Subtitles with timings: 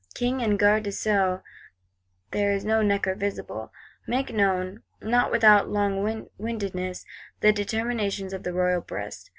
[0.15, 1.43] King and Garde des Sceaux
[2.31, 3.71] (there is no Necker visible)
[4.07, 7.05] make known, not without longwindedness,
[7.41, 9.29] the determinations of the royal breast.